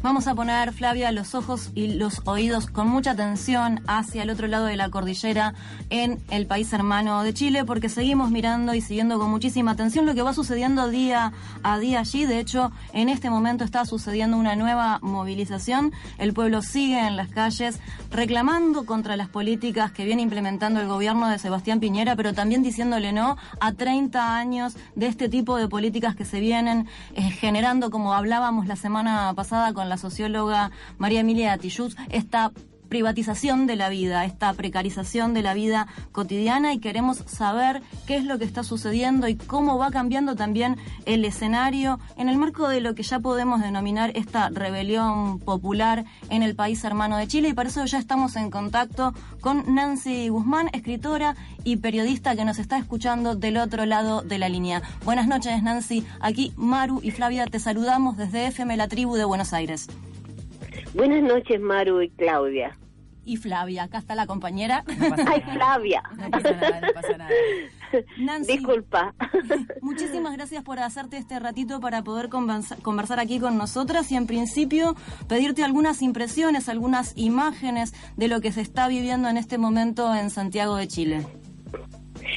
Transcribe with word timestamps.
Vamos 0.00 0.28
a 0.28 0.34
poner, 0.36 0.72
Flavia, 0.72 1.10
los 1.10 1.34
ojos 1.34 1.70
y 1.74 1.94
los 1.94 2.22
oídos 2.24 2.68
con 2.70 2.88
mucha 2.88 3.10
atención 3.10 3.80
hacia 3.88 4.22
el 4.22 4.30
otro 4.30 4.46
lado 4.46 4.66
de 4.66 4.76
la 4.76 4.90
cordillera 4.90 5.54
en 5.90 6.20
el 6.30 6.46
país 6.46 6.72
hermano 6.72 7.24
de 7.24 7.34
Chile, 7.34 7.64
porque 7.64 7.88
seguimos 7.88 8.30
mirando 8.30 8.74
y 8.74 8.80
siguiendo 8.80 9.18
con 9.18 9.28
muchísima 9.28 9.72
atención 9.72 10.06
lo 10.06 10.14
que 10.14 10.22
va 10.22 10.32
sucediendo 10.34 10.88
día 10.88 11.32
a 11.64 11.78
día 11.80 11.98
allí. 11.98 12.26
De 12.26 12.38
hecho, 12.38 12.70
en 12.92 13.08
este 13.08 13.28
momento 13.28 13.64
está 13.64 13.84
sucediendo 13.86 14.36
una 14.36 14.54
nueva 14.54 15.00
movilización. 15.02 15.92
El 16.18 16.32
pueblo 16.32 16.62
sigue 16.62 17.04
en 17.04 17.16
las 17.16 17.28
calles 17.30 17.80
reclamando 18.12 18.86
contra 18.86 19.16
las 19.16 19.28
políticas 19.28 19.90
que 19.90 20.04
viene 20.04 20.22
implementando 20.22 20.80
el 20.80 20.86
gobierno 20.86 21.28
de 21.28 21.40
Sebastián 21.40 21.80
Piñera, 21.80 22.14
pero 22.14 22.34
también 22.34 22.62
diciéndole 22.62 23.12
no 23.12 23.36
a 23.58 23.72
30 23.72 24.36
años 24.36 24.76
de 24.94 25.08
este 25.08 25.28
tipo 25.28 25.56
de 25.56 25.66
políticas 25.66 26.14
que 26.14 26.24
se 26.24 26.38
vienen 26.38 26.86
eh, 27.16 27.22
generando, 27.22 27.90
como 27.90 28.14
hablábamos 28.14 28.68
la 28.68 28.76
semana 28.76 29.32
pasada 29.34 29.72
con 29.72 29.87
la 29.88 29.96
socióloga 29.96 30.70
María 30.98 31.20
Emilia 31.20 31.56
Tilluz, 31.58 31.96
esta 32.10 32.52
privatización 32.88 33.66
de 33.66 33.76
la 33.76 33.88
vida, 33.88 34.24
esta 34.24 34.52
precarización 34.54 35.34
de 35.34 35.42
la 35.42 35.54
vida 35.54 35.86
cotidiana 36.12 36.72
y 36.72 36.78
queremos 36.78 37.18
saber 37.26 37.82
qué 38.06 38.16
es 38.16 38.24
lo 38.24 38.38
que 38.38 38.44
está 38.44 38.64
sucediendo 38.64 39.28
y 39.28 39.36
cómo 39.36 39.78
va 39.78 39.90
cambiando 39.90 40.36
también 40.36 40.76
el 41.04 41.24
escenario 41.24 42.00
en 42.16 42.28
el 42.28 42.38
marco 42.38 42.68
de 42.68 42.80
lo 42.80 42.94
que 42.94 43.02
ya 43.02 43.20
podemos 43.20 43.60
denominar 43.60 44.12
esta 44.14 44.48
rebelión 44.50 45.38
popular 45.38 46.04
en 46.30 46.42
el 46.42 46.54
país 46.54 46.82
hermano 46.84 47.16
de 47.16 47.28
Chile 47.28 47.48
y 47.48 47.52
para 47.54 47.68
eso 47.68 47.84
ya 47.84 47.98
estamos 47.98 48.36
en 48.36 48.50
contacto 48.50 49.14
con 49.40 49.74
Nancy 49.74 50.28
Guzmán, 50.28 50.68
escritora 50.72 51.36
y 51.64 51.76
periodista 51.76 52.36
que 52.36 52.44
nos 52.44 52.58
está 52.58 52.78
escuchando 52.78 53.34
del 53.34 53.58
otro 53.58 53.86
lado 53.86 54.22
de 54.22 54.38
la 54.38 54.48
línea. 54.48 54.82
Buenas 55.04 55.26
noches 55.26 55.62
Nancy, 55.62 56.04
aquí 56.20 56.52
Maru 56.56 57.00
y 57.02 57.10
Flavia 57.10 57.46
te 57.46 57.60
saludamos 57.60 58.16
desde 58.16 58.46
FM 58.46 58.76
La 58.76 58.88
Tribu 58.88 59.16
de 59.16 59.24
Buenos 59.24 59.52
Aires. 59.52 59.88
Buenas 60.94 61.22
noches, 61.22 61.60
Maru 61.60 62.02
y 62.02 62.10
Claudia. 62.10 62.76
Y 63.24 63.36
Flavia, 63.36 63.82
acá 63.82 63.98
está 63.98 64.14
la 64.14 64.26
compañera. 64.26 64.84
Ay, 65.26 65.42
Flavia. 65.52 66.02
No 66.16 66.30
pasa 66.30 66.50
nada, 66.52 66.80
no 66.80 66.92
pasa 66.94 67.16
nada. 67.18 67.30
Nancy, 68.18 68.52
Disculpa. 68.56 69.14
muchísimas 69.82 70.34
gracias 70.34 70.62
por 70.62 70.78
hacerte 70.78 71.18
este 71.18 71.38
ratito 71.38 71.78
para 71.80 72.02
poder 72.02 72.30
conversa- 72.30 72.76
conversar 72.82 73.20
aquí 73.20 73.38
con 73.38 73.58
nosotras 73.58 74.10
y 74.12 74.16
en 74.16 74.26
principio 74.26 74.94
pedirte 75.28 75.62
algunas 75.62 76.00
impresiones, 76.00 76.70
algunas 76.70 77.12
imágenes 77.18 77.92
de 78.16 78.28
lo 78.28 78.40
que 78.40 78.50
se 78.50 78.62
está 78.62 78.88
viviendo 78.88 79.28
en 79.28 79.36
este 79.36 79.58
momento 79.58 80.14
en 80.14 80.30
Santiago 80.30 80.76
de 80.76 80.88
Chile. 80.88 81.26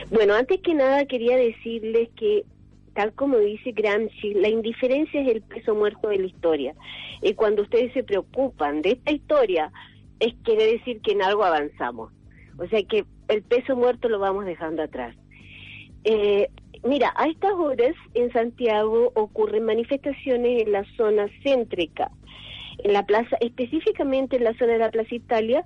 Bueno, 0.10 0.34
antes 0.34 0.60
que 0.62 0.74
nada 0.74 1.06
quería 1.06 1.38
decirles 1.38 2.10
que, 2.18 2.44
tal 2.94 3.14
como 3.14 3.38
dice 3.38 3.72
Gramsci, 3.72 4.34
la 4.34 4.50
indiferencia 4.50 5.22
es 5.22 5.28
el 5.30 5.42
peso 5.42 5.76
muerto 5.76 6.10
de 6.10 6.20
la 6.20 6.28
historia. 6.28 6.76
Y 7.22 7.34
cuando 7.34 7.64
ustedes 7.64 7.94
se 7.94 8.04
preocupan 8.04 8.82
de 8.82 8.92
esta 8.92 9.12
historia, 9.12 9.72
es 10.20 10.34
quiere 10.44 10.74
decir 10.74 11.02
que 11.02 11.14
en 11.14 11.22
algo 11.22 11.44
avanzamos. 11.44 12.12
O 12.58 12.68
sea 12.68 12.84
que 12.84 13.06
el 13.28 13.44
peso 13.44 13.76
muerto 13.76 14.10
lo 14.10 14.20
vamos 14.20 14.46
dejando 14.46 14.84
atrás. 14.84 15.16
Eh, 16.04 16.50
mira, 16.84 17.14
a 17.16 17.28
estas 17.28 17.54
horas 17.54 17.96
en 18.14 18.32
Santiago 18.34 19.12
ocurren 19.16 19.66
manifestaciones 19.66 20.64
en 20.64 20.72
la 20.72 20.84
zona 20.98 21.28
céntrica, 21.44 22.12
en 22.84 22.94
la 22.94 23.06
plaza, 23.06 23.38
específicamente 23.40 24.38
en 24.38 24.44
la 24.44 24.58
zona 24.58 24.74
de 24.74 24.80
la 24.80 24.92
Plaza 24.92 25.16
Italia, 25.16 25.66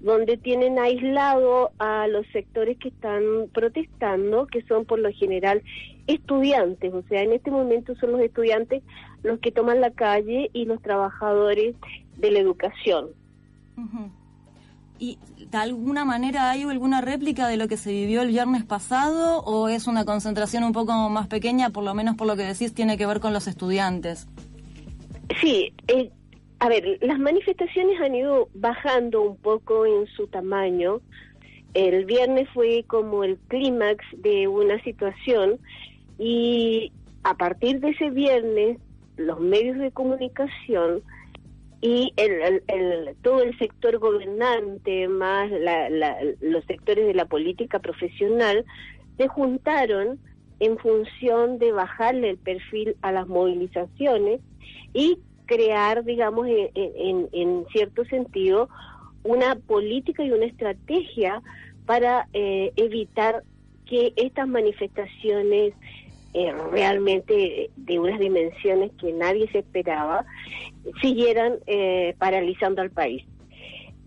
donde 0.00 0.36
tienen 0.36 0.78
aislado 0.78 1.72
a 1.78 2.06
los 2.06 2.26
sectores 2.28 2.78
que 2.78 2.88
están 2.88 3.22
protestando, 3.52 4.46
que 4.46 4.62
son 4.62 4.84
por 4.84 5.00
lo 5.00 5.10
general 5.12 5.62
estudiantes, 6.08 6.92
o 6.92 7.02
sea, 7.02 7.22
en 7.22 7.32
este 7.32 7.50
momento 7.50 7.94
son 7.96 8.12
los 8.12 8.20
estudiantes 8.20 8.82
los 9.22 9.38
que 9.38 9.52
toman 9.52 9.80
la 9.80 9.90
calle 9.90 10.50
y 10.52 10.64
los 10.64 10.82
trabajadores 10.82 11.76
de 12.16 12.30
la 12.30 12.40
educación. 12.40 13.08
¿Y 14.98 15.18
de 15.38 15.58
alguna 15.58 16.04
manera 16.04 16.50
hay 16.50 16.62
alguna 16.62 17.00
réplica 17.00 17.46
de 17.46 17.56
lo 17.56 17.68
que 17.68 17.76
se 17.76 17.92
vivió 17.92 18.22
el 18.22 18.28
viernes 18.28 18.64
pasado 18.64 19.40
o 19.44 19.68
es 19.68 19.86
una 19.86 20.04
concentración 20.04 20.64
un 20.64 20.72
poco 20.72 20.92
más 21.08 21.28
pequeña, 21.28 21.70
por 21.70 21.84
lo 21.84 21.94
menos 21.94 22.16
por 22.16 22.26
lo 22.26 22.36
que 22.36 22.42
decís, 22.42 22.74
tiene 22.74 22.98
que 22.98 23.06
ver 23.06 23.20
con 23.20 23.32
los 23.32 23.46
estudiantes? 23.46 24.26
Sí, 25.40 25.72
eh, 25.86 26.10
a 26.58 26.68
ver, 26.68 26.98
las 27.02 27.18
manifestaciones 27.18 28.00
han 28.00 28.14
ido 28.14 28.48
bajando 28.54 29.22
un 29.22 29.36
poco 29.36 29.86
en 29.86 30.06
su 30.08 30.26
tamaño. 30.26 31.00
El 31.74 32.06
viernes 32.06 32.48
fue 32.52 32.84
como 32.88 33.22
el 33.22 33.38
clímax 33.48 34.04
de 34.16 34.48
una 34.48 34.82
situación 34.82 35.60
y 36.18 36.92
a 37.24 37.34
partir 37.34 37.80
de 37.80 37.90
ese 37.90 38.10
viernes 38.10 38.78
los 39.16 39.40
medios 39.40 39.78
de 39.78 39.90
comunicación 39.92 41.02
y 41.80 42.12
el, 42.16 42.32
el- 42.42 42.62
el- 42.68 43.16
todo 43.22 43.42
el 43.42 43.56
sector 43.58 43.98
gobernante 43.98 45.06
más 45.08 45.50
la- 45.50 45.88
la- 45.90 46.18
los 46.40 46.64
sectores 46.64 47.06
de 47.06 47.14
la 47.14 47.24
política 47.26 47.78
profesional 47.78 48.64
se 49.16 49.28
juntaron 49.28 50.18
en 50.60 50.76
función 50.78 51.58
de 51.58 51.70
bajarle 51.72 52.30
el 52.30 52.38
perfil 52.38 52.96
a 53.02 53.12
las 53.12 53.28
movilizaciones 53.28 54.40
y 54.92 55.18
crear, 55.46 56.04
digamos, 56.04 56.48
en, 56.48 56.68
en- 56.74 57.28
en 57.32 57.64
cierto 57.72 58.04
sentido, 58.06 58.68
una 59.22 59.54
política 59.54 60.24
y 60.24 60.32
una 60.32 60.46
estrategia 60.46 61.42
para 61.86 62.26
eh, 62.32 62.72
evitar 62.76 63.42
que 63.86 64.12
estas 64.16 64.46
manifestaciones 64.48 65.74
eh, 66.34 66.52
realmente 66.70 67.70
de 67.76 67.98
unas 67.98 68.18
dimensiones 68.20 68.92
que 69.00 69.12
nadie 69.12 69.50
se 69.50 69.58
esperaba 69.60 70.24
siguieran 71.00 71.54
eh, 71.66 72.14
paralizando 72.18 72.82
al 72.82 72.90
país. 72.90 73.24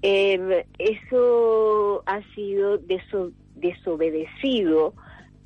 Eh, 0.03 0.65
eso 0.79 2.03
ha 2.05 2.21
sido 2.33 2.79
deso- 2.79 3.33
desobedecido 3.55 4.93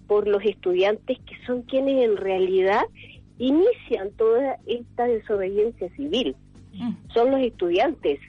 por 0.07 0.27
los 0.27 0.43
estudiantes 0.43 1.17
que 1.19 1.35
son 1.45 1.63
quienes 1.63 2.03
en 2.03 2.17
realidad 2.17 2.83
inician 3.37 4.11
toda 4.17 4.57
esta 4.65 5.05
desobediencia 5.05 5.89
civil. 5.95 6.35
Mm. 6.73 6.91
Son 7.13 7.31
los 7.31 7.41
estudiantes 7.41 8.19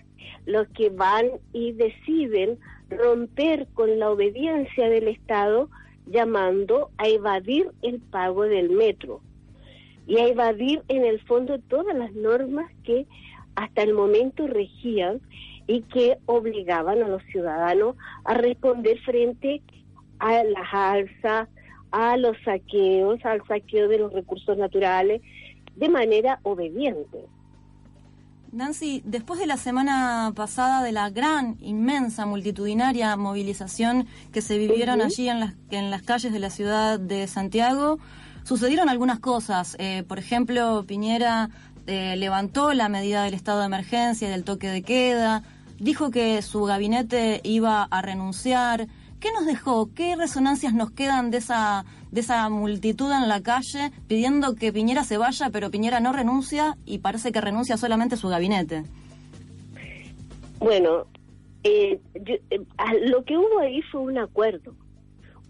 los 0.47 0.67
que 0.69 0.91
van 0.91 1.27
y 1.53 1.73
deciden 1.73 2.59
romper 2.89 3.67
con 3.75 3.99
la 3.99 4.11
obediencia 4.11 4.89
del 4.89 5.09
Estado 5.09 5.69
llamando 6.07 6.91
a 6.99 7.09
evadir 7.09 7.71
el 7.83 8.01
pago 8.01 8.45
del 8.45 8.71
metro 8.71 9.21
y 10.07 10.19
a 10.19 10.29
evadir 10.29 10.83
en 10.89 11.05
el 11.05 11.21
fondo 11.21 11.59
todas 11.59 11.97
las 11.97 12.13
normas 12.13 12.71
que 12.85 13.07
hasta 13.57 13.83
el 13.83 13.93
momento 13.93 14.47
regían 14.47 15.21
y 15.67 15.83
que 15.83 16.19
obligaban 16.27 17.03
a 17.03 17.09
los 17.09 17.23
ciudadanos 17.25 17.97
a 18.25 18.35
responder 18.35 18.99
frente 19.01 19.63
a 20.19 20.45
las 20.45 20.69
alzas, 20.73 21.49
a 21.91 22.17
los 22.17 22.37
saqueos, 22.45 23.25
al 23.25 23.45
saqueo 23.47 23.89
de 23.89 23.99
los 23.99 24.13
recursos 24.13 24.57
naturales, 24.57 25.23
de 25.75 25.89
manera 25.89 26.39
obediente. 26.43 27.25
Nancy, 28.57 29.03
después 29.05 29.39
de 29.39 29.47
la 29.47 29.59
semana 29.59 30.33
pasada 30.35 30.83
de 30.83 30.91
la 30.91 31.11
gran, 31.11 31.59
inmensa, 31.61 32.25
multitudinaria 32.25 33.15
movilización 33.15 34.07
que 34.33 34.41
se 34.41 34.57
vivieron 34.57 35.03
allí 35.03 35.29
en 35.29 35.41
las, 35.41 35.55
en 35.71 35.91
las 35.91 36.01
calles 36.01 36.33
de 36.33 36.39
la 36.39 36.49
ciudad 36.49 36.99
de 36.99 37.27
Santiago, 37.27 37.99
sucedieron 38.45 38.89
algunas 38.89 39.19
cosas. 39.19 39.77
Eh, 39.79 40.05
por 40.09 40.19
ejemplo, 40.19 40.85
Piñera 40.87 41.51
eh, 41.87 42.17
levantó 42.17 42.73
la 42.73 42.89
medida 42.89 43.25
del 43.25 43.35
estado 43.35 43.61
de 43.61 43.67
emergencia 43.67 44.27
y 44.27 44.31
del 44.31 44.45
toque 44.45 44.69
de 44.69 44.83
queda, 44.83 45.43
dijo 45.79 46.11
que 46.11 46.41
su 46.41 46.65
gabinete 46.65 47.43
iba 47.45 47.83
a 47.83 48.01
renunciar. 48.01 48.89
¿Qué 49.27 49.33
nos 49.33 49.45
dejó? 49.47 49.93
¿Qué 49.93 50.15
resonancias 50.15 50.73
nos 50.73 50.93
quedan 50.93 51.33
de 51.33 51.39
esa, 51.39 51.85
de 52.13 52.21
esa 52.21 52.49
multitud 52.49 53.11
en 53.11 53.29
la 53.29 53.43
calle 53.43 53.91
pidiendo 54.07 54.55
que 54.55 54.73
Piñera 54.73 55.03
se 55.03 55.19
vaya, 55.19 55.51
pero 55.51 55.69
Piñera 55.69 55.99
no 55.99 56.13
renuncia 56.13 56.77
y 56.85 56.99
parece 56.99 57.33
que 57.33 57.41
renuncia 57.41 57.77
solamente 57.77 58.17
su 58.17 58.29
gabinete? 58.29 58.85
Bueno, 60.61 61.07
eh, 61.65 61.99
yo- 62.15 62.37
eh, 62.51 62.61
lo 63.09 63.25
que 63.25 63.37
hubo 63.37 63.59
ahí 63.59 63.83
fue 63.91 64.03
un 64.03 64.17
acuerdo, 64.19 64.77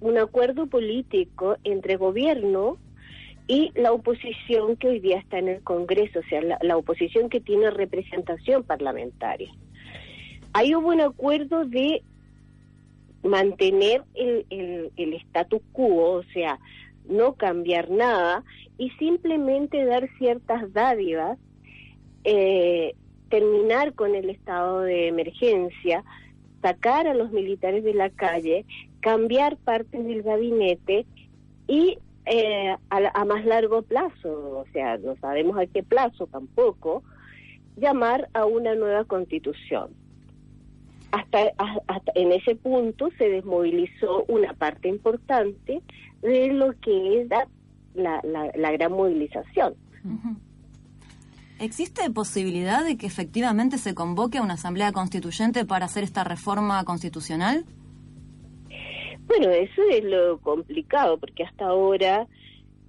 un 0.00 0.17
acuerdo 0.17 0.69
político 0.69 1.56
entre 1.62 1.97
gobierno 1.97 2.79
y 3.47 3.73
la 3.79 3.93
oposición 3.93 4.77
que 4.77 4.89
hoy 4.89 5.00
día 5.00 5.19
está 5.19 5.39
en 5.39 5.49
el 5.49 5.62
Congreso, 5.62 6.21
o 6.21 6.29
sea, 6.31 6.41
la, 6.41 6.56
la 6.62 6.79
oposición 6.79 7.29
que 7.29 7.41
tiene 7.41 7.71
representación 7.71 8.62
parlamentaria. 8.65 9.50
Ahí 10.55 10.75
hubo 10.75 10.89
un 10.89 11.03
acuerdo 11.03 11.67
de 11.67 12.03
mantener 13.26 14.02
el, 14.14 14.46
el, 14.50 14.93
el 14.96 15.23
quo, 15.73 16.12
o 16.12 16.23
sea, 16.32 16.58
no 17.08 17.34
cambiar 17.34 17.90
nada 17.90 18.44
y 18.78 18.90
simplemente 18.90 19.84
dar 19.84 20.08
ciertas 20.19 20.73
dádivas, 20.73 21.38
eh, 22.25 22.94
terminar 23.28 23.94
con 23.94 24.14
el 24.14 24.31
estado 24.31 24.81
de 24.81 25.08
emergencia, 25.08 26.05
sacar 26.62 27.06
a 27.06 27.14
los 27.14 27.32
militares 27.32 27.84
de 27.84 27.94
la 27.94 28.11
calle, 28.11 28.64
cambiar 29.00 29.56
partes 29.56 30.05
del 30.05 30.23
gabinete 30.23 31.06
y 31.67 31.99
eh, 32.26 32.76
a, 32.90 33.20
a 33.20 33.25
más 33.25 33.44
largo 33.44 33.82
plazo, 33.82 34.58
o 34.58 34.64
sea, 34.73 34.99
no 34.99 35.17
sabemos 35.17 35.56
a 35.58 35.67
qué 35.67 35.82
plazo 35.82 36.26
tampoco, 36.26 37.05
llamar 37.76 38.28
a 38.32 38.46
una 38.46 38.75
nueva 38.75 39.05
constitución. 39.05 39.90
Hasta, 41.17 41.39
hasta 41.89 42.13
en 42.15 42.33
ese 42.33 42.57
punto 42.57 43.09
se 43.17 43.31
desmovilizó 43.31 44.25
una 44.29 44.53
parte 44.53 44.89
importante 44.89 45.81
de 46.21 46.49
lo 46.53 46.79
que 46.81 47.23
es 47.23 47.29
la, 47.95 48.21
la, 48.23 48.73
gran 48.73 48.93
movilización. 48.93 49.75
¿Existe 51.59 52.11
posibilidad 52.11 52.85
de 52.85 52.99
que 52.99 53.07
efectivamente 53.07 53.79
se 53.79 53.95
convoque 53.95 54.37
a 54.37 54.43
una 54.43 54.55
asamblea 54.55 54.93
constituyente 54.93 55.65
para 55.65 55.87
hacer 55.87 56.05
esta 56.05 56.23
reforma 56.23 56.85
constitucional? 56.85 57.65
Bueno, 59.27 59.49
eso 59.51 59.83
es 59.91 60.05
lo 60.05 60.39
complicado, 60.41 61.19
porque 61.19 61.45
hasta 61.45 61.65
ahora 61.65 62.27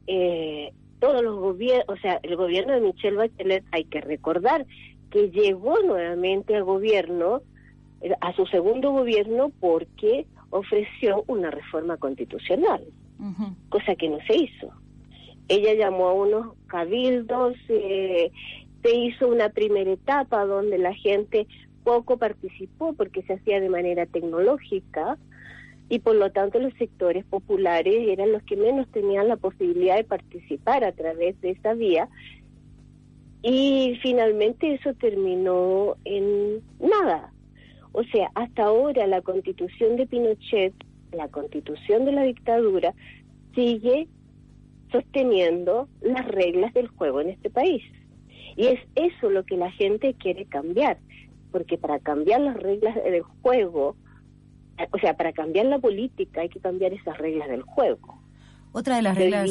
eh, 0.06 0.73
todos 1.00 1.23
los 1.23 1.39
gobiernos, 1.39 1.85
o 1.88 2.01
sea, 2.01 2.19
el 2.23 2.35
gobierno 2.35 2.73
de 2.73 2.81
Michelle 2.81 3.15
Bachelet, 3.15 3.63
hay 3.71 3.85
que 3.85 4.01
recordar 4.01 4.65
que 5.12 5.30
llegó 5.30 5.80
nuevamente 5.83 6.56
al 6.56 6.63
gobierno, 6.63 7.41
a 8.21 8.33
su 8.33 8.45
segundo 8.47 8.91
gobierno, 8.91 9.51
porque 9.59 10.25
ofreció 10.49 11.23
una 11.27 11.51
reforma 11.51 11.97
constitucional, 11.97 12.83
cosa 13.69 13.95
que 13.95 14.09
no 14.09 14.19
se 14.27 14.38
hizo. 14.38 14.71
Ella 15.47 15.73
llamó 15.73 16.07
a 16.07 16.13
unos 16.13 16.55
cabildos, 16.67 17.55
eh, 17.69 18.31
se 18.83 18.95
hizo 18.95 19.27
una 19.27 19.49
primera 19.49 19.91
etapa 19.91 20.45
donde 20.45 20.77
la 20.77 20.94
gente 20.94 21.47
poco 21.83 22.17
participó 22.17 22.94
porque 22.94 23.23
se 23.23 23.33
hacía 23.33 23.61
de 23.61 23.69
manera 23.69 24.05
tecnológica 24.05 25.17
y 25.89 25.99
por 25.99 26.15
lo 26.15 26.31
tanto 26.31 26.59
los 26.59 26.73
sectores 26.73 27.23
populares 27.23 27.95
eran 28.09 28.33
los 28.33 28.44
que 28.44 28.57
menos 28.57 28.88
tenían 28.89 29.29
la 29.29 29.38
posibilidad 29.38 29.95
de 29.95 30.03
participar 30.03 30.83
a 30.83 30.91
través 30.91 31.39
de 31.39 31.51
esa 31.51 31.73
vía 31.73 32.09
y 33.41 33.97
finalmente 34.01 34.73
eso 34.73 34.94
terminó 34.95 35.95
en 36.03 36.61
nada. 36.79 37.31
O 37.91 38.03
sea, 38.03 38.29
hasta 38.35 38.65
ahora 38.65 39.07
la 39.07 39.21
constitución 39.21 39.95
de 39.95 40.07
Pinochet, 40.07 40.73
la 41.11 41.27
constitución 41.29 42.05
de 42.05 42.11
la 42.11 42.23
dictadura, 42.23 42.93
sigue 43.55 44.07
sosteniendo 44.91 45.87
las 46.01 46.25
reglas 46.25 46.73
del 46.73 46.87
juego 46.87 47.21
en 47.21 47.29
este 47.29 47.49
país. 47.49 47.83
Y 48.55 48.67
es 48.67 48.79
eso 48.95 49.29
lo 49.29 49.43
que 49.43 49.57
la 49.57 49.71
gente 49.71 50.13
quiere 50.15 50.45
cambiar, 50.45 50.97
porque 51.51 51.77
para 51.77 51.99
cambiar 51.99 52.41
las 52.41 52.57
reglas 52.57 52.95
del 52.95 53.21
juego, 53.21 53.95
o 54.91 54.99
sea, 54.99 55.15
para 55.15 55.33
cambiar 55.33 55.67
la 55.67 55.79
política 55.79 56.41
hay 56.41 56.49
que 56.49 56.59
cambiar 56.59 56.93
esas 56.93 57.17
reglas 57.17 57.49
del 57.49 57.61
juego. 57.61 58.21
Otra 58.71 58.97
de 58.97 59.01
las 59.01 59.15
reglas... 59.15 59.49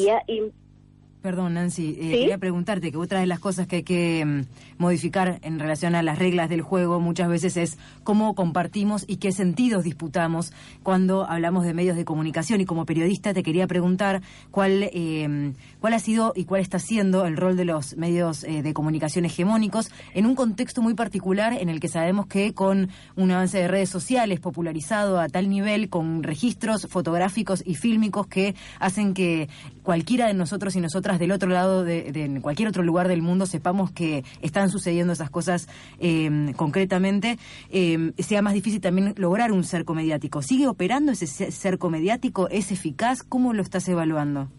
Perdón, 1.27 1.55
Nancy, 1.55 1.97
eh, 1.99 2.11
quería 2.11 2.37
preguntarte 2.37 2.89
que 2.89 2.97
otra 2.97 3.19
de 3.19 3.25
las 3.25 3.39
cosas 3.41 3.67
que 3.67 3.75
hay 3.75 3.83
que 3.83 4.23
mm, 4.25 4.81
modificar 4.81 5.39
en 5.41 5.59
relación 5.59 5.93
a 5.93 6.01
las 6.01 6.17
reglas 6.17 6.47
del 6.47 6.61
juego 6.61 7.01
muchas 7.01 7.27
veces 7.27 7.57
es 7.57 7.77
cómo 8.05 8.33
compartimos 8.33 9.03
y 9.09 9.17
qué 9.17 9.33
sentidos 9.33 9.83
disputamos 9.83 10.53
cuando 10.83 11.29
hablamos 11.29 11.65
de 11.65 11.73
medios 11.73 11.97
de 11.97 12.05
comunicación. 12.05 12.61
Y 12.61 12.65
como 12.65 12.85
periodista 12.85 13.33
te 13.33 13.43
quería 13.43 13.67
preguntar 13.67 14.21
cuál, 14.51 14.89
eh, 14.93 15.51
cuál 15.81 15.95
ha 15.95 15.99
sido 15.99 16.31
y 16.33 16.45
cuál 16.45 16.61
está 16.61 16.79
siendo 16.79 17.25
el 17.25 17.35
rol 17.35 17.57
de 17.57 17.65
los 17.65 17.97
medios 17.97 18.45
eh, 18.45 18.61
de 18.61 18.73
comunicación 18.73 19.25
hegemónicos 19.25 19.91
en 20.13 20.27
un 20.27 20.33
contexto 20.33 20.81
muy 20.81 20.93
particular 20.93 21.51
en 21.51 21.67
el 21.67 21.81
que 21.81 21.89
sabemos 21.89 22.27
que 22.27 22.53
con 22.53 22.87
un 23.17 23.31
avance 23.31 23.57
de 23.57 23.67
redes 23.67 23.89
sociales 23.89 24.39
popularizado 24.39 25.19
a 25.19 25.27
tal 25.27 25.49
nivel, 25.49 25.89
con 25.89 26.23
registros 26.23 26.87
fotográficos 26.89 27.63
y 27.65 27.75
fílmicos 27.75 28.27
que 28.27 28.55
hacen 28.79 29.13
que 29.13 29.49
cualquiera 29.83 30.27
de 30.27 30.33
nosotros 30.33 30.75
y 30.75 30.81
nosotras 30.81 31.16
del 31.19 31.31
otro 31.31 31.49
lado, 31.49 31.83
de, 31.83 32.39
cualquier 32.41 32.69
otro 32.69 32.83
lugar 32.83 33.07
del 33.07 33.21
mundo, 33.21 33.45
sepamos 33.45 33.91
que 33.91 34.23
están 34.41 34.69
sucediendo 34.69 35.13
esas 35.13 35.29
cosas 35.29 35.67
em, 35.99 36.53
concretamente, 36.53 37.37
em, 37.69 38.13
sea 38.17 38.41
más 38.41 38.53
difícil 38.53 38.81
también 38.81 39.13
lograr 39.17 39.51
un 39.51 39.63
cerco 39.63 39.93
mediático. 39.93 40.41
¿Sigue 40.41 40.67
operando 40.67 41.11
ese 41.11 41.27
cerco 41.51 41.89
mediático? 41.89 42.47
¿Es 42.49 42.71
eficaz? 42.71 43.23
¿Cómo 43.23 43.53
lo 43.53 43.61
estás 43.61 43.87
evaluando? 43.87 44.49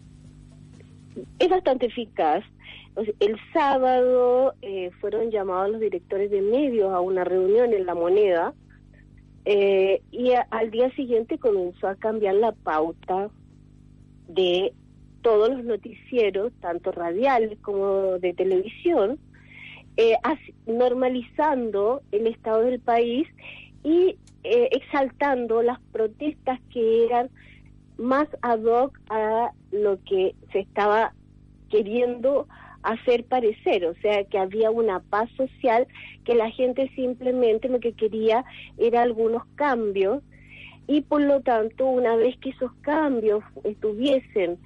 Es 1.39 1.49
bastante 1.49 1.87
eficaz. 1.87 2.43
El 3.19 3.37
sábado 3.53 4.53
eh, 4.61 4.91
fueron 4.99 5.31
llamados 5.31 5.71
los 5.71 5.79
directores 5.79 6.31
de 6.31 6.41
medios 6.41 6.91
a 6.91 6.99
una 6.99 7.23
reunión 7.23 7.73
en 7.73 7.85
La 7.85 7.95
Moneda 7.95 8.53
eh, 9.45 10.01
y 10.11 10.33
al 10.49 10.71
día 10.71 10.91
siguiente 10.95 11.37
comenzó 11.37 11.87
a 11.87 11.95
cambiar 11.95 12.35
la 12.35 12.51
pauta 12.51 13.29
de 14.27 14.73
todos 15.21 15.49
los 15.49 15.63
noticieros, 15.63 16.51
tanto 16.61 16.91
radiales 16.91 17.57
como 17.61 18.19
de 18.19 18.33
televisión, 18.33 19.19
eh, 19.97 20.15
normalizando 20.65 22.01
el 22.11 22.27
estado 22.27 22.61
del 22.61 22.79
país 22.79 23.27
y 23.83 24.17
eh, 24.43 24.69
exaltando 24.71 25.61
las 25.61 25.79
protestas 25.91 26.59
que 26.71 27.05
eran 27.05 27.29
más 27.97 28.27
ad 28.41 28.63
hoc 28.63 28.97
a 29.09 29.51
lo 29.71 30.01
que 30.05 30.35
se 30.51 30.59
estaba 30.59 31.13
queriendo 31.69 32.47
hacer 32.81 33.25
parecer, 33.25 33.85
o 33.85 33.93
sea, 33.95 34.23
que 34.23 34.37
había 34.37 34.71
una 34.71 35.01
paz 35.01 35.29
social, 35.35 35.85
que 36.23 36.33
la 36.33 36.49
gente 36.49 36.89
simplemente 36.95 37.67
lo 37.67 37.79
que 37.79 37.91
quería 37.91 38.45
era 38.77 39.01
algunos 39.01 39.43
cambios 39.55 40.23
y 40.87 41.01
por 41.01 41.21
lo 41.21 41.41
tanto, 41.41 41.85
una 41.85 42.15
vez 42.15 42.35
que 42.37 42.49
esos 42.49 42.71
cambios 42.81 43.43
estuviesen 43.63 44.57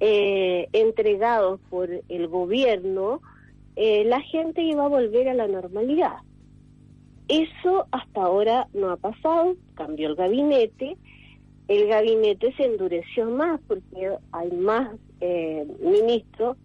eh, 0.00 0.68
entregados 0.72 1.60
por 1.70 1.88
el 1.90 2.28
gobierno, 2.28 3.20
eh, 3.76 4.04
la 4.04 4.20
gente 4.20 4.62
iba 4.62 4.84
a 4.84 4.88
volver 4.88 5.28
a 5.28 5.34
la 5.34 5.48
normalidad. 5.48 6.16
Eso 7.28 7.86
hasta 7.90 8.22
ahora 8.22 8.68
no 8.74 8.90
ha 8.90 8.96
pasado, 8.96 9.56
cambió 9.74 10.08
el 10.08 10.14
gabinete, 10.14 10.96
el 11.68 11.88
gabinete 11.88 12.52
se 12.54 12.64
endureció 12.66 13.30
más 13.30 13.60
porque 13.66 14.10
hay 14.32 14.50
más 14.52 14.90
eh, 15.20 15.66
ministros 15.80 16.58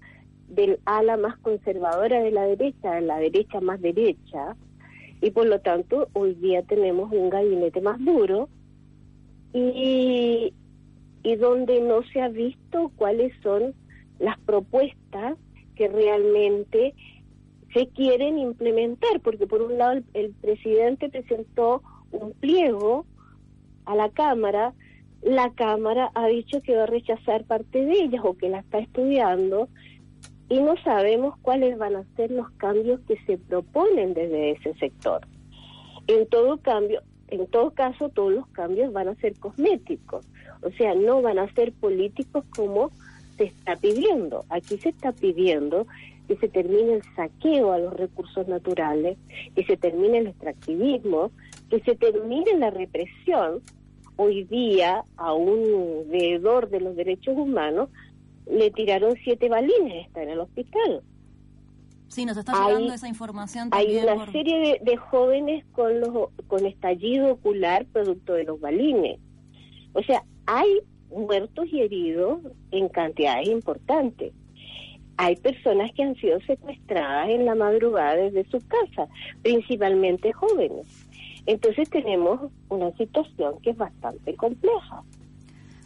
del 0.50 0.80
ala 0.86 1.16
más 1.16 1.38
conservadora 1.38 2.22
de 2.22 2.32
la 2.32 2.44
derecha, 2.44 2.96
de 2.96 3.02
la 3.02 3.20
derecha 3.20 3.62
más 3.62 3.80
derecha, 3.80 4.56
y 5.22 5.32
por 5.32 5.48
lo 5.48 5.60
tanto 5.60 6.10
hoy 6.14 6.34
día 6.36 6.64
tenemos 6.64 7.12
un 7.12 7.30
gabinete 7.30 7.82
más 7.82 8.04
duro 8.04 8.50
y 9.54 10.54
y 11.24 11.36
donde 11.36 11.82
no 11.82 12.04
se 12.04 12.22
ha 12.22 12.30
visto 12.30 12.92
cuáles 12.96 13.34
son 13.42 13.74
las 14.20 14.40
propuestas 14.40 15.38
que 15.76 15.88
realmente 15.88 16.94
se 17.74 17.88
quieren 17.88 18.38
implementar, 18.38 19.20
porque 19.22 19.48
por 19.48 19.62
un 19.62 19.78
lado 19.78 20.02
el, 20.14 20.34
presidente 20.34 21.10
presentó 21.10 21.82
un 22.12 22.34
pliego 22.34 23.06
a 23.86 23.96
la 23.96 24.10
Cámara, 24.10 24.74
la 25.22 25.52
Cámara 25.52 26.12
ha 26.16 26.28
dicho 26.28 26.62
que 26.62 26.76
va 26.76 26.84
a 26.84 26.88
rechazar 26.88 27.44
parte 27.46 27.86
de 27.86 27.94
ellas 27.94 28.22
o 28.24 28.38
que 28.38 28.50
la 28.50 28.60
está 28.60 28.80
estudiando 28.80 29.68
y 30.50 30.60
no 30.62 30.76
sabemos 30.84 31.38
cuáles 31.42 31.78
van 31.78 31.96
a 31.96 32.04
ser 32.16 32.32
los 32.32 32.50
cambios 32.52 33.00
que 33.02 33.18
se 33.26 33.38
proponen 33.38 34.14
desde 34.14 34.52
ese 34.52 34.74
sector. 34.76 35.22
En 36.08 36.28
todo 36.28 36.58
cambio, 36.58 37.04
en 37.28 37.46
todo 37.48 37.72
caso, 37.72 38.10
todos 38.10 38.34
los 38.34 38.48
cambios 38.48 38.92
van 38.92 39.10
a 39.10 39.16
ser 39.16 39.38
cosméticos, 39.40 40.26
o 40.62 40.72
sea, 40.72 40.96
no 40.96 41.22
van 41.22 41.40
a 41.40 41.52
ser 41.54 41.72
políticos 41.74 42.44
como 42.56 42.92
se 43.38 43.46
está 43.46 43.76
pidiendo. 43.76 44.46
Aquí 44.50 44.78
se 44.78 44.90
está 44.90 45.12
pidiendo 45.12 45.88
que 46.28 46.36
se 46.38 46.48
termine 46.48 46.94
el 46.94 47.04
saqueo 47.16 47.72
a 47.72 47.80
los 47.80 47.94
recursos 47.94 48.48
naturales, 48.48 49.18
que 49.56 49.64
se 49.66 49.78
termine 49.78 50.20
el 50.20 50.28
extractivismo, 50.28 51.32
que 51.70 51.80
se 51.82 51.96
termine 51.96 52.58
la 52.58 52.70
represión. 52.70 53.62
Hoy 54.16 54.44
día 54.44 55.06
a 55.18 55.34
un 55.34 56.10
veedor 56.10 56.70
de 56.70 56.82
los 56.82 56.96
derechos 56.96 57.36
humanos 57.38 57.90
le 58.46 58.70
tiraron 58.72 59.16
siete 59.24 59.48
balines, 59.48 60.08
está 60.08 60.24
en 60.24 60.30
el 60.30 60.40
hospital. 60.40 61.02
Sí, 62.10 62.26
nos 62.26 62.38
está 62.38 62.54
llegando 62.54 62.94
esa 62.94 63.08
información 63.08 63.70
también. 63.70 64.10
Hay 64.10 64.16
una 64.16 64.32
serie 64.32 64.80
de, 64.84 64.98
jóvenes 64.98 65.64
con, 65.72 66.00
los, 66.00 66.30
con 66.48 66.66
estallido 66.66 67.32
ocular 67.32 67.86
producto 67.86 68.34
de 68.34 68.44
los 68.44 68.60
balines. 68.60 69.20
O 69.94 70.02
sea, 70.04 70.24
hay 70.52 70.82
muertos 71.12 71.68
y 71.72 71.82
heridos 71.82 72.40
en 72.72 72.90
cantidades 72.90 73.48
importantes. 73.50 74.34
Hay 75.18 75.36
personas 75.36 75.92
que 75.92 76.02
han 76.02 76.16
sido 76.16 76.42
secuestradas 76.42 77.30
en 77.30 77.46
la 77.46 77.54
madrugada 77.54 78.16
desde 78.16 78.50
su 78.50 78.60
casa, 78.68 79.08
principalmente 79.44 80.34
jóvenes. 80.34 80.88
Entonces 81.46 81.88
tenemos 81.92 82.52
una 82.70 82.92
situación 82.94 83.62
que 83.62 83.72
es 83.72 83.78
bastante 83.78 84.36
compleja. 84.36 85.04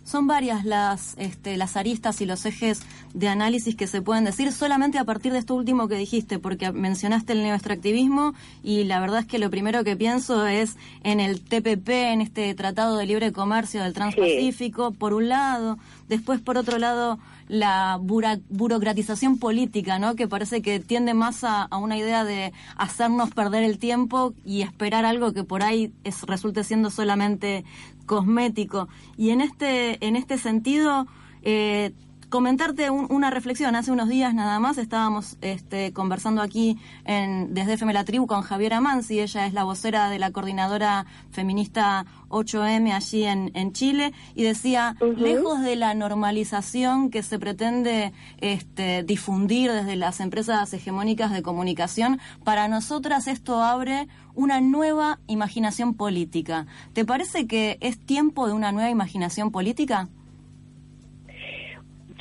Son 0.04 0.28
varias 0.28 0.66
las, 0.66 1.16
este, 1.18 1.58
las 1.58 1.78
aristas 1.78 2.20
y 2.22 2.26
los 2.26 2.46
ejes 2.46 2.82
de 3.14 3.30
análisis 3.30 3.76
que 3.76 3.88
se 3.88 4.02
pueden 4.02 4.26
decir 4.26 4.52
solamente 4.52 4.98
a 4.98 5.06
partir 5.06 5.32
de 5.32 5.40
esto 5.40 5.56
último 5.56 5.88
que 5.88 5.96
dijiste, 5.96 6.40
porque 6.40 6.72
mencionaste 6.72 7.34
el 7.34 7.44
neoextractivismo 7.44 8.34
y 8.64 8.84
la 8.84 9.00
verdad 9.00 9.20
es 9.20 9.26
que 9.26 9.40
lo 9.40 9.50
primero 9.50 9.84
que 9.84 9.96
pienso 9.96 10.46
es 10.46 10.76
en 11.04 11.20
el 11.20 11.42
TPP, 11.42 11.90
en 11.90 12.22
este 12.22 12.54
Tratado 12.54 12.98
de 12.98 13.06
Libre 13.06 13.32
Comercio 13.32 13.82
del 13.82 13.94
Transpacífico, 13.94 14.92
por 14.92 15.14
un 15.14 15.30
lado, 15.30 15.78
después 16.10 16.42
por 16.42 16.58
otro 16.58 16.78
lado 16.80 17.20
la 17.48 18.00
burocratización 18.00 19.38
política, 19.38 20.00
¿no? 20.00 20.16
Que 20.16 20.28
parece 20.28 20.62
que 20.62 20.80
tiende 20.80 21.14
más 21.14 21.44
a, 21.44 21.68
una 21.78 21.98
idea 21.98 22.24
de 22.24 22.54
hacernos 22.76 23.32
perder 23.32 23.64
el 23.64 23.80
tiempo 23.80 24.34
y 24.46 24.62
esperar 24.62 25.06
algo 25.06 25.34
que 25.34 25.44
por 25.44 25.64
ahí 25.64 25.94
es, 26.04 26.24
resulte 26.24 26.64
siendo 26.64 26.90
solamente 26.90 27.66
cosmético. 28.06 28.88
Y 29.18 29.30
en 29.32 29.42
este, 29.42 30.06
en 30.06 30.16
este 30.16 30.38
sentido, 30.38 31.08
eh, 31.42 31.94
comentarte 32.34 32.90
una 32.90 33.30
reflexión. 33.30 33.76
Hace 33.76 33.92
unos 33.92 34.10
días 34.10 34.34
nada 34.34 34.58
más 34.58 34.80
estábamos 34.80 35.38
este, 35.42 35.94
conversando 35.94 36.42
aquí 36.42 36.80
en, 37.06 37.54
desde 37.54 37.74
FM 37.74 37.94
La 37.94 38.06
Tribu 38.06 38.26
con 38.26 38.42
Javiera 38.42 38.82
Mansi. 38.82 39.20
Ella 39.20 39.46
es 39.46 39.54
la 39.54 39.64
vocera 39.64 40.10
de 40.10 40.18
la 40.18 40.32
coordinadora 40.32 41.06
feminista 41.30 42.08
8M 42.30 42.92
allí 42.92 43.26
en, 43.26 43.74
Chile 43.74 44.14
y 44.34 44.42
decía, 44.42 44.96
lejos 45.16 45.62
de 45.62 45.76
la 45.76 45.94
normalización 45.94 47.12
que 47.12 47.22
se 47.22 47.38
pretende 47.38 48.14
este, 48.40 49.04
difundir 49.04 49.72
desde 49.72 49.96
las 49.96 50.20
empresas 50.20 50.74
hegemónicas 50.74 51.32
de 51.32 51.44
comunicación, 51.44 52.20
para 52.44 52.68
nosotras 52.68 53.28
esto 53.28 53.62
abre 53.62 54.08
una 54.34 54.60
nueva 54.60 55.20
imaginación 55.28 55.94
política. 55.94 56.66
¿Te 56.94 57.06
parece 57.06 57.46
que 57.46 57.78
es 57.80 58.04
tiempo 58.04 58.48
de 58.48 58.54
una 58.54 58.72
nueva 58.72 58.90
imaginación 58.90 59.52
política? 59.52 60.10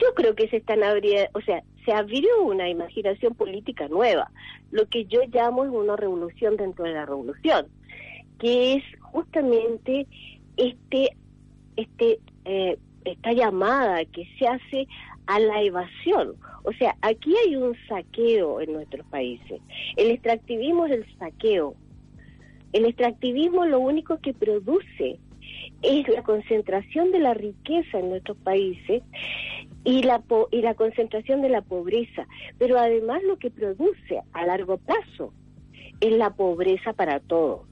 Yo 0.01 0.15
creo 0.15 0.35
que 0.35 0.49
se 0.49 0.59
están 0.59 0.83
abriendo, 0.83 1.31
o 1.35 1.41
sea, 1.41 1.63
se 1.85 1.93
abrió 1.93 2.43
una 2.45 2.69
imaginación 2.69 3.35
política 3.35 3.89
nueva, 3.89 4.31
lo 4.71 4.89
que 4.89 5.05
yo 5.07 5.21
llamo 5.33 5.63
una 5.63 5.97
revolución 5.97 6.57
dentro 6.57 6.85
de 6.85 6.93
la 6.93 7.07
revolución, 7.07 7.67
que 8.39 8.75
es 8.75 8.85
justamente 9.01 10.07
este, 10.57 11.11
este, 11.77 12.19
eh, 12.45 12.79
esta 13.05 13.33
llamada 13.33 14.05
que 14.07 14.27
se 14.39 14.47
hace 14.47 14.87
a 15.27 15.39
la 15.41 15.63
evasión. 15.63 16.35
O 16.65 16.73
sea, 16.73 16.97
aquí 17.03 17.35
hay 17.45 17.57
un 17.57 17.77
saqueo 17.89 18.61
en 18.61 18.73
nuestros 18.73 19.05
países. 19.07 19.61
El 19.97 20.11
extractivismo 20.11 20.87
es 20.87 20.93
el 20.93 21.19
saqueo. 21.19 21.75
El 22.73 22.87
extractivismo 22.87 23.67
lo 23.67 23.81
único 23.81 24.19
que 24.21 24.33
produce 24.33 25.19
es 25.83 26.09
la 26.09 26.23
concentración 26.23 27.11
de 27.11 27.19
la 27.19 27.35
riqueza 27.35 27.99
en 27.99 28.11
nuestros 28.11 28.37
países 28.39 29.03
y 29.85 30.03
la, 30.03 30.23
y 30.51 30.63
la 30.63 30.75
concentración 30.75 31.43
de 31.43 31.49
la 31.49 31.63
pobreza, 31.63 32.27
pero 32.59 32.79
además 32.79 33.23
lo 33.25 33.39
que 33.39 33.51
produce 33.51 34.21
a 34.33 34.47
largo 34.47 34.79
plazo 34.79 35.33
es 36.01 36.13
la 36.13 36.31
pobreza 36.31 36.93
para 36.93 37.21
todos. 37.21 37.67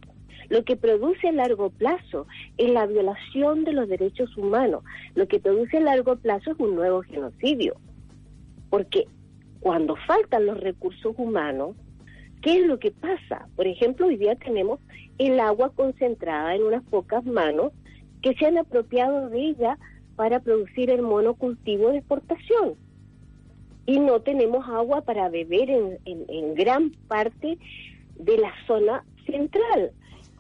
Lo 0.48 0.64
que 0.64 0.76
produce 0.76 1.28
a 1.28 1.32
largo 1.32 1.70
plazo 1.70 2.26
es 2.58 2.70
la 2.70 2.86
violación 2.86 3.64
de 3.64 3.72
los 3.72 3.88
derechos 3.88 4.36
humanos. 4.36 4.82
Lo 5.14 5.28
que 5.28 5.38
produce 5.38 5.76
a 5.76 5.80
largo 5.80 6.16
plazo 6.16 6.50
es 6.50 6.58
un 6.58 6.74
nuevo 6.74 7.02
genocidio. 7.02 7.76
Porque 8.68 9.06
cuando 9.60 9.94
faltan 10.08 10.46
los 10.46 10.58
recursos 10.58 11.14
humanos, 11.18 11.76
¿qué 12.42 12.58
es 12.58 12.66
lo 12.66 12.80
que 12.80 12.90
pasa? 12.90 13.46
Por 13.54 13.68
ejemplo, 13.68 14.06
hoy 14.06 14.16
día 14.16 14.34
tenemos 14.34 14.80
el 15.18 15.38
agua 15.38 15.70
concentrada 15.70 16.56
en 16.56 16.64
unas 16.64 16.82
pocas 16.82 17.24
manos 17.24 17.72
que 18.20 18.34
se 18.34 18.46
han 18.46 18.58
apropiado 18.58 19.28
de 19.28 19.40
ella 19.50 19.78
para 20.20 20.40
producir 20.40 20.90
el 20.90 21.00
monocultivo 21.00 21.88
de 21.88 21.96
exportación. 21.96 22.74
Y 23.86 23.98
no 23.98 24.20
tenemos 24.20 24.68
agua 24.68 25.00
para 25.00 25.30
beber 25.30 25.70
en, 25.70 25.98
en, 26.04 26.54
gran 26.54 26.90
parte 27.08 27.56
de 28.18 28.36
la 28.36 28.52
zona 28.66 29.02
central. 29.24 29.92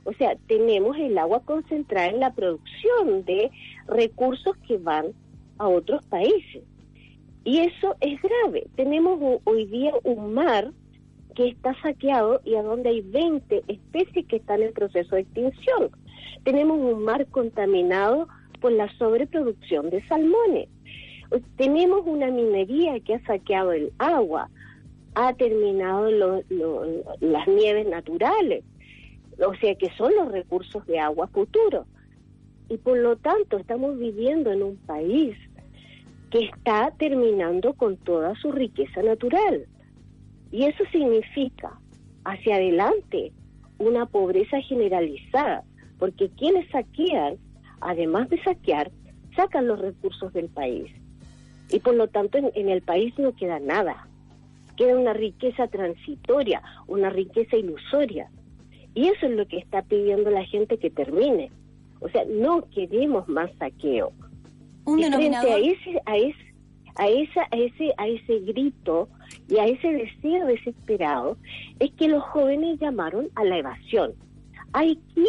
O 0.04 0.12
sea, 0.12 0.36
tenemos 0.48 0.98
el 0.98 1.16
agua 1.16 1.40
concentrada 1.46 2.08
en 2.08 2.20
la 2.20 2.34
producción 2.34 3.24
de 3.24 3.50
recursos 3.86 4.54
que 4.68 4.76
van 4.76 5.14
a 5.56 5.66
otros 5.66 6.04
países. 6.04 6.62
Y 7.44 7.60
eso 7.60 7.96
es 8.02 8.20
grave. 8.20 8.66
Tenemos 8.76 9.40
hoy 9.44 9.64
día 9.64 9.92
un 10.04 10.34
mar 10.34 10.72
que 11.34 11.48
está 11.48 11.74
saqueado 11.80 12.42
y 12.44 12.54
a 12.56 12.62
donde 12.62 12.90
hay 12.90 13.00
20 13.00 13.64
especies 13.66 14.26
que 14.26 14.36
están 14.36 14.60
en 14.62 14.74
proceso 14.74 15.14
de 15.14 15.22
extinción. 15.22 15.90
Tenemos 16.44 16.76
un 16.76 17.02
mar 17.02 17.26
contaminado 17.28 18.28
por 18.60 18.72
la 18.72 18.88
sobreproducción 18.96 19.90
de 19.90 20.06
salmones. 20.06 20.68
Tenemos 21.56 22.02
una 22.06 22.28
minería 22.28 22.98
que 23.00 23.14
ha 23.14 23.24
saqueado 23.24 23.72
el 23.72 23.92
agua, 23.98 24.50
ha 25.14 25.32
terminado 25.34 26.10
las 27.20 27.48
nieves 27.48 27.86
naturales, 27.88 28.64
o 29.38 29.54
sea 29.56 29.74
que 29.74 29.90
son 29.96 30.14
los 30.14 30.30
recursos 30.30 30.86
de 30.86 30.98
agua 30.98 31.28
futuros. 31.28 31.86
Y 32.68 32.78
por 32.78 32.98
lo 32.98 33.16
tanto 33.16 33.58
estamos 33.58 33.98
viviendo 33.98 34.52
en 34.52 34.62
un 34.62 34.76
país 34.76 35.36
que 36.30 36.44
está 36.44 36.92
terminando 36.98 37.74
con 37.74 37.96
toda 37.96 38.34
su 38.36 38.52
riqueza 38.52 39.02
natural. 39.02 39.66
Y 40.52 40.64
eso 40.64 40.84
significa 40.92 41.78
hacia 42.24 42.56
adelante 42.56 43.32
una 43.78 44.06
pobreza 44.06 44.60
generalizada, 44.60 45.64
porque 45.98 46.28
quienes 46.30 46.68
saquean 46.70 47.36
además 47.80 48.28
de 48.28 48.42
saquear, 48.42 48.90
sacan 49.36 49.66
los 49.66 49.78
recursos 49.78 50.32
del 50.32 50.48
país. 50.48 50.90
Y 51.70 51.78
por 51.80 51.94
lo 51.94 52.08
tanto 52.08 52.38
en, 52.38 52.68
el 52.68 52.82
país 52.82 53.14
no 53.18 53.34
queda 53.34 53.60
nada. 53.60 54.06
Queda 54.76 54.96
una 54.96 55.12
riqueza 55.12 55.68
transitoria, 55.68 56.62
una 56.86 57.10
riqueza 57.10 57.56
ilusoria. 57.56 58.30
Y 58.94 59.08
eso 59.08 59.26
es 59.26 59.32
lo 59.32 59.46
que 59.46 59.58
está 59.58 59.82
pidiendo 59.82 60.30
la 60.30 60.44
gente 60.44 60.78
que 60.78 60.90
termine. 60.90 61.50
O 62.00 62.08
sea, 62.08 62.24
no 62.24 62.68
queremos 62.70 63.28
más 63.28 63.50
saqueo. 63.58 64.12
y 64.86 65.04
frente 65.04 65.36
a 65.36 65.58
ese, 65.58 66.02
a 66.06 66.16
ese, 66.16 66.54
a 66.96 67.08
esa, 67.08 67.42
a 67.50 67.56
ese, 67.56 67.94
a 67.98 68.08
ese 68.08 68.40
grito 68.40 69.08
y 69.48 69.58
a 69.58 69.66
ese 69.66 69.92
deseo 69.92 70.46
desesperado, 70.46 71.36
es 71.78 71.92
que 71.92 72.08
los 72.08 72.22
jóvenes 72.24 72.80
llamaron 72.80 73.28
a 73.36 73.44
la 73.44 73.58
evasión. 73.58 74.14
Hay 74.72 74.96
que 75.14 75.24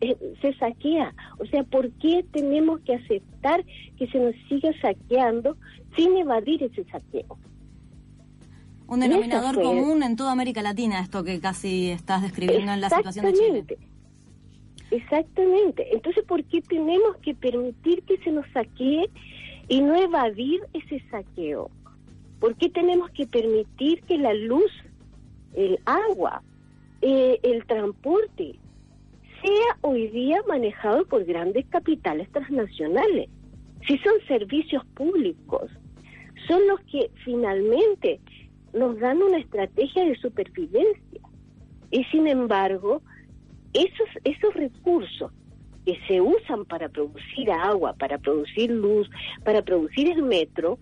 eh, 0.00 0.16
se 0.40 0.54
saquea. 0.54 1.14
O 1.38 1.46
sea, 1.46 1.64
¿por 1.64 1.90
qué 1.92 2.24
tenemos 2.32 2.80
que 2.80 2.94
aceptar 2.94 3.64
que 3.96 4.06
se 4.08 4.18
nos 4.18 4.34
siga 4.48 4.70
saqueando 4.80 5.56
sin 5.96 6.16
evadir 6.16 6.62
ese 6.62 6.84
saqueo? 6.84 7.38
Un 8.86 9.00
denominador 9.00 9.60
común 9.60 10.02
en 10.02 10.16
toda 10.16 10.32
América 10.32 10.62
Latina, 10.62 11.00
esto 11.00 11.22
que 11.22 11.40
casi 11.40 11.90
estás 11.90 12.22
describiendo 12.22 12.72
en 12.72 12.80
la 12.80 12.88
situación 12.88 13.26
de 13.26 13.32
Chile. 13.34 13.64
Exactamente. 14.90 15.86
Entonces, 15.92 16.24
¿por 16.24 16.42
qué 16.44 16.62
tenemos 16.62 17.16
que 17.18 17.34
permitir 17.34 18.02
que 18.04 18.16
se 18.18 18.30
nos 18.30 18.46
saquee 18.52 19.10
y 19.68 19.80
no 19.82 19.94
evadir 19.94 20.60
ese 20.72 21.02
saqueo? 21.10 21.70
¿Por 22.40 22.56
qué 22.56 22.70
tenemos 22.70 23.10
que 23.10 23.26
permitir 23.26 24.02
que 24.04 24.16
la 24.16 24.32
luz, 24.32 24.70
el 25.54 25.78
agua, 25.84 26.42
eh, 27.02 27.38
el 27.42 27.66
transporte, 27.66 28.58
sea 29.42 29.78
hoy 29.82 30.08
día 30.08 30.40
manejado 30.48 31.04
por 31.06 31.24
grandes 31.24 31.66
capitales 31.66 32.30
transnacionales. 32.30 33.28
Si 33.86 33.98
son 33.98 34.14
servicios 34.26 34.84
públicos, 34.94 35.70
son 36.46 36.66
los 36.66 36.80
que 36.80 37.10
finalmente 37.24 38.20
nos 38.72 38.98
dan 38.98 39.22
una 39.22 39.38
estrategia 39.38 40.04
de 40.04 40.16
supervivencia. 40.16 41.20
Y 41.90 42.04
sin 42.04 42.26
embargo, 42.26 43.02
esos, 43.72 44.08
esos 44.24 44.54
recursos 44.54 45.32
que 45.84 45.98
se 46.06 46.20
usan 46.20 46.64
para 46.64 46.88
producir 46.88 47.50
agua, 47.50 47.94
para 47.94 48.18
producir 48.18 48.70
luz, 48.70 49.08
para 49.44 49.62
producir 49.62 50.10
el 50.10 50.22
metro, 50.22 50.78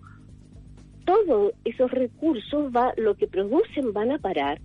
todos 1.05 1.53
esos 1.63 1.89
recursos 1.91 2.71
va, 2.75 2.93
lo 2.97 3.15
que 3.15 3.27
producen 3.27 3.93
van 3.93 4.11
a 4.11 4.17
parar 4.17 4.59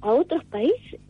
a 0.00 0.12
otros 0.12 0.44
países. 0.46 1.00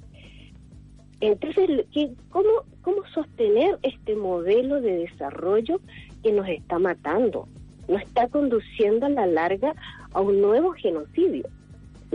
Entonces, 1.20 1.84
¿cómo, 2.30 2.48
¿cómo 2.82 3.04
sostener 3.12 3.78
este 3.82 4.14
modelo 4.14 4.80
de 4.80 4.98
desarrollo 4.98 5.80
que 6.22 6.32
nos 6.32 6.48
está 6.48 6.78
matando? 6.78 7.48
Nos 7.88 8.02
está 8.02 8.28
conduciendo 8.28 9.06
a 9.06 9.08
la 9.08 9.26
larga 9.26 9.74
a 10.12 10.20
un 10.20 10.40
nuevo 10.40 10.72
genocidio. 10.72 11.48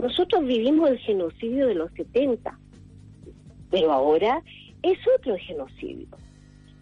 Nosotros 0.00 0.44
vivimos 0.46 0.90
el 0.90 0.98
genocidio 0.98 1.66
de 1.66 1.74
los 1.74 1.92
70, 1.92 2.58
pero 3.70 3.92
ahora 3.92 4.42
es 4.82 4.98
otro 5.18 5.36
genocidio. 5.38 6.06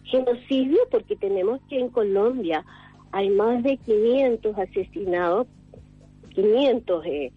Genocidio 0.05 0.79
porque 0.91 1.15
tenemos 1.15 1.59
que 1.69 1.79
en 1.79 1.89
Colombia 1.89 2.63
hay 3.11 3.29
más 3.29 3.63
de 3.63 3.77
500 3.77 4.57
asesinados, 4.57 5.47
500 6.33 7.05
eh, 7.05 7.31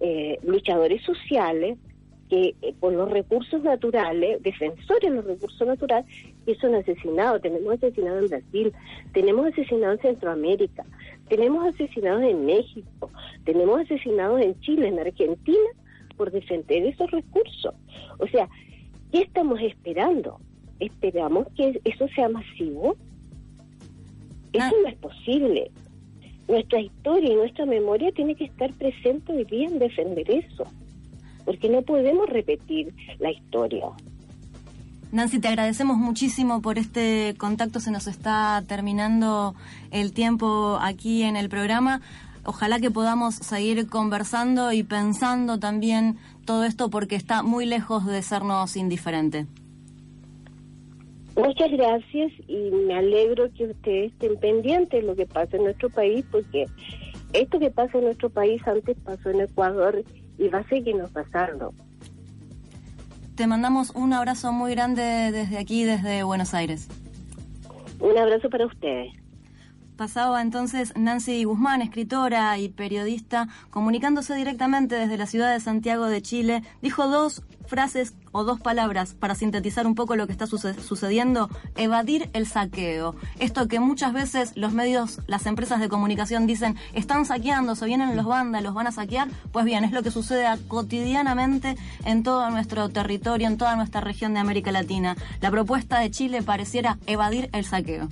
eh, 0.00 0.38
luchadores 0.42 1.02
sociales 1.02 1.78
que 2.32 2.54
eh, 2.62 2.74
por 2.80 2.94
los 2.94 3.10
recursos 3.10 3.62
naturales, 3.62 4.42
defensores 4.42 5.02
de 5.02 5.16
los 5.16 5.26
recursos 5.26 5.68
naturales, 5.68 6.06
que 6.46 6.54
son 6.54 6.74
asesinados. 6.74 7.42
Tenemos 7.42 7.74
asesinados 7.74 8.22
en 8.22 8.28
Brasil, 8.30 8.72
tenemos 9.12 9.46
asesinados 9.48 9.96
en 9.96 10.12
Centroamérica, 10.12 10.86
tenemos 11.28 11.74
asesinados 11.74 12.22
en 12.22 12.46
México, 12.46 13.10
tenemos 13.44 13.82
asesinados 13.82 14.40
en 14.40 14.58
Chile, 14.60 14.88
en 14.88 14.98
Argentina, 14.98 15.68
por 16.16 16.30
defender 16.30 16.86
esos 16.86 17.10
recursos. 17.10 17.74
O 18.18 18.26
sea, 18.28 18.48
¿qué 19.12 19.20
estamos 19.20 19.60
esperando? 19.60 20.40
¿Esperamos 20.80 21.48
que 21.54 21.82
eso 21.84 22.08
sea 22.14 22.30
masivo? 22.30 22.96
Eso 24.54 24.64
ah. 24.64 24.72
no 24.82 24.88
es 24.88 24.96
posible. 24.96 25.70
nuestra 26.48 26.80
historia 26.80 27.30
y 27.30 27.36
nuestra 27.36 27.66
memoria 27.66 28.10
tiene 28.12 28.34
que 28.36 28.44
estar 28.44 28.72
presente 28.72 29.34
hoy 29.34 29.44
día 29.44 29.68
en 29.68 29.78
defender 29.78 30.30
eso, 30.30 30.64
porque 31.44 31.68
no 31.68 31.82
podemos 31.82 32.28
repetir 32.28 32.94
la 33.18 33.30
historia. 33.30 33.86
Nancy, 35.12 35.40
te 35.40 35.48
agradecemos 35.48 35.98
muchísimo 35.98 36.62
por 36.62 36.78
este 36.78 37.34
contacto. 37.36 37.80
Se 37.80 37.90
nos 37.90 38.06
está 38.06 38.64
terminando 38.66 39.54
el 39.90 40.12
tiempo 40.12 40.78
aquí 40.80 41.22
en 41.22 41.36
el 41.36 41.50
programa. 41.50 42.00
Ojalá 42.44 42.80
que 42.80 42.90
podamos 42.90 43.34
seguir 43.34 43.88
conversando 43.88 44.72
y 44.72 44.82
pensando 44.82 45.58
también 45.58 46.16
todo 46.46 46.64
esto 46.64 46.88
porque 46.88 47.14
está 47.14 47.42
muy 47.42 47.66
lejos 47.66 48.06
de 48.06 48.22
sernos 48.22 48.74
indiferente. 48.76 49.46
Muchas 51.36 51.70
gracias 51.70 52.32
y 52.48 52.70
me 52.86 52.94
alegro 52.94 53.50
que 53.52 53.66
ustedes 53.66 54.12
estén 54.12 54.38
pendientes 54.38 55.00
de 55.00 55.06
lo 55.06 55.14
que 55.14 55.26
pasa 55.26 55.56
en 55.56 55.64
nuestro 55.64 55.88
país 55.88 56.24
porque 56.30 56.66
esto 57.32 57.58
que 57.58 57.70
pasa 57.70 57.98
en 57.98 58.04
nuestro 58.04 58.28
país 58.28 58.60
antes 58.66 58.96
pasó 59.04 59.30
en 59.30 59.40
Ecuador 59.40 60.04
y 60.38 60.48
va 60.48 60.58
a 60.58 60.68
seguirnos 60.68 61.10
pasando. 61.10 61.72
Te 63.36 63.46
mandamos 63.46 63.90
un 63.90 64.12
abrazo 64.12 64.52
muy 64.52 64.72
grande 64.72 65.02
desde 65.32 65.58
aquí, 65.58 65.84
desde 65.84 66.22
Buenos 66.22 66.54
Aires. 66.54 66.88
Un 67.98 68.18
abrazo 68.18 68.50
para 68.50 68.66
ustedes. 68.66 69.21
Pasaba 69.96 70.40
entonces 70.42 70.92
Nancy 70.96 71.44
Guzmán, 71.44 71.82
escritora 71.82 72.58
y 72.58 72.68
periodista, 72.68 73.48
comunicándose 73.70 74.34
directamente 74.34 74.94
desde 74.94 75.18
la 75.18 75.26
ciudad 75.26 75.52
de 75.52 75.60
Santiago 75.60 76.06
de 76.06 76.22
Chile, 76.22 76.62
dijo 76.80 77.08
dos 77.08 77.42
frases 77.66 78.14
o 78.32 78.44
dos 78.44 78.60
palabras 78.60 79.14
para 79.14 79.34
sintetizar 79.34 79.86
un 79.86 79.94
poco 79.94 80.16
lo 80.16 80.26
que 80.26 80.32
está 80.32 80.46
sucediendo, 80.46 81.48
evadir 81.76 82.30
el 82.32 82.46
saqueo. 82.46 83.14
Esto 83.38 83.68
que 83.68 83.80
muchas 83.80 84.12
veces 84.12 84.52
los 84.56 84.72
medios, 84.72 85.20
las 85.26 85.46
empresas 85.46 85.80
de 85.80 85.88
comunicación 85.88 86.46
dicen, 86.46 86.76
están 86.94 87.24
saqueando, 87.24 87.76
se 87.76 87.86
vienen 87.86 88.16
los 88.16 88.26
vándalos, 88.26 88.74
van 88.74 88.86
a 88.86 88.92
saquear, 88.92 89.28
pues 89.52 89.64
bien, 89.64 89.84
es 89.84 89.92
lo 89.92 90.02
que 90.02 90.10
sucede 90.10 90.46
cotidianamente 90.68 91.76
en 92.04 92.22
todo 92.22 92.50
nuestro 92.50 92.88
territorio, 92.88 93.46
en 93.46 93.58
toda 93.58 93.76
nuestra 93.76 94.00
región 94.00 94.34
de 94.34 94.40
América 94.40 94.72
Latina. 94.72 95.16
La 95.40 95.50
propuesta 95.50 95.98
de 96.00 96.10
Chile 96.10 96.42
pareciera 96.42 96.98
evadir 97.06 97.48
el 97.52 97.64
saqueo. 97.64 98.08